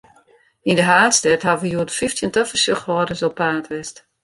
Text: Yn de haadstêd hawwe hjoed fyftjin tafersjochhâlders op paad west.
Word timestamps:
Yn 0.69 0.77
de 0.79 0.85
haadstêd 0.91 1.45
hawwe 1.47 1.67
hjoed 1.69 1.95
fyftjin 1.99 2.33
tafersjochhâlders 2.33 3.25
op 3.27 3.35
paad 3.39 3.65
west. 3.71 3.95